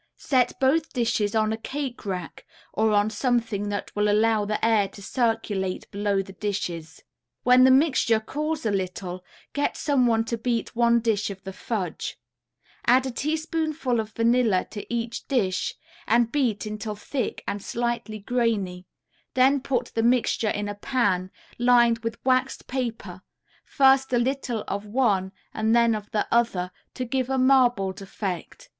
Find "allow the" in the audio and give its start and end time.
4.09-4.65